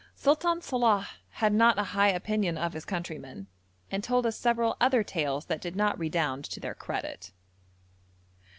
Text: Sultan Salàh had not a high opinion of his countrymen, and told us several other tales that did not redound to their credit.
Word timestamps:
Sultan 0.15 0.61
Salàh 0.61 1.05
had 1.29 1.53
not 1.53 1.77
a 1.77 1.83
high 1.93 2.07
opinion 2.07 2.57
of 2.57 2.73
his 2.73 2.85
countrymen, 2.85 3.45
and 3.91 4.03
told 4.03 4.25
us 4.25 4.35
several 4.35 4.75
other 4.81 5.03
tales 5.03 5.45
that 5.45 5.61
did 5.61 5.75
not 5.75 5.99
redound 5.99 6.43
to 6.45 6.59
their 6.59 6.73
credit. 6.73 7.31